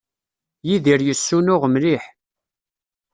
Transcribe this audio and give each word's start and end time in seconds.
Yidir 0.67 0.99
yessunuɣ 1.03 1.63
mliḥ. 1.73 2.03